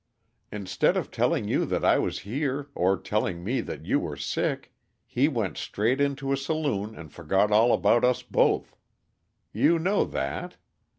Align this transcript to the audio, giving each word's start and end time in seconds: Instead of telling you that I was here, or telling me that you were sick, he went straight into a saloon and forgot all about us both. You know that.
Instead 0.51 0.97
of 0.97 1.11
telling 1.11 1.47
you 1.47 1.63
that 1.63 1.85
I 1.85 1.99
was 1.99 2.21
here, 2.25 2.69
or 2.73 2.97
telling 2.97 3.43
me 3.43 3.61
that 3.61 3.85
you 3.85 3.99
were 3.99 4.17
sick, 4.17 4.73
he 5.05 5.27
went 5.27 5.57
straight 5.59 6.01
into 6.01 6.31
a 6.31 6.37
saloon 6.37 6.95
and 6.97 7.13
forgot 7.13 7.51
all 7.51 7.71
about 7.71 8.03
us 8.03 8.23
both. 8.23 8.75
You 9.53 9.77
know 9.77 10.03
that. 10.05 10.57